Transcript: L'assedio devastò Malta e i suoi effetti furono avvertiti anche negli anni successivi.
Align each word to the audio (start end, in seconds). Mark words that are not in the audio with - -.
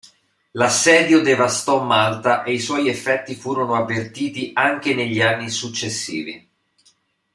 L'assedio 0.53 1.21
devastò 1.21 1.83
Malta 1.83 2.41
e 2.41 2.53
i 2.53 2.59
suoi 2.59 2.87
effetti 2.89 3.35
furono 3.35 3.75
avvertiti 3.75 4.49
anche 4.55 4.95
negli 4.95 5.21
anni 5.21 5.51
successivi. 5.51 6.49